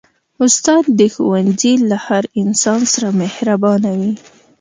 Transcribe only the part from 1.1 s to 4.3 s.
ښوونځي له هر انسان سره مهربانه وي.